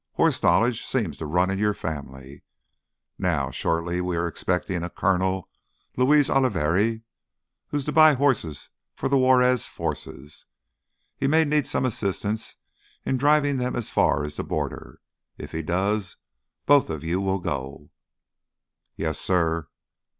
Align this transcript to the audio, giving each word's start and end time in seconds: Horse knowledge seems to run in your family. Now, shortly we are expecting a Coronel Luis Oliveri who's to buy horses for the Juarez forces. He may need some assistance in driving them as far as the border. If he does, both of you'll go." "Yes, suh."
Horse 0.13 0.41
knowledge 0.41 0.83
seems 0.83 1.19
to 1.19 1.27
run 1.27 1.51
in 1.51 1.59
your 1.59 1.75
family. 1.75 2.41
Now, 3.19 3.51
shortly 3.51 4.01
we 4.01 4.17
are 4.17 4.27
expecting 4.27 4.83
a 4.83 4.89
Coronel 4.89 5.47
Luis 5.95 6.27
Oliveri 6.27 7.03
who's 7.67 7.85
to 7.85 7.91
buy 7.91 8.15
horses 8.15 8.69
for 8.95 9.07
the 9.07 9.17
Juarez 9.19 9.67
forces. 9.67 10.47
He 11.15 11.27
may 11.27 11.45
need 11.45 11.67
some 11.67 11.85
assistance 11.85 12.55
in 13.05 13.17
driving 13.17 13.57
them 13.57 13.75
as 13.75 13.91
far 13.91 14.23
as 14.23 14.37
the 14.37 14.43
border. 14.43 15.01
If 15.37 15.51
he 15.51 15.61
does, 15.61 16.17
both 16.65 16.89
of 16.89 17.03
you'll 17.03 17.37
go." 17.37 17.91
"Yes, 18.95 19.19
suh." 19.19 19.65